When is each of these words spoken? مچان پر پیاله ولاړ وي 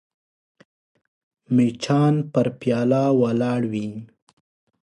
مچان 1.55 2.13
پر 2.31 2.47
پیاله 2.59 3.03
ولاړ 3.21 3.61
وي 3.71 3.89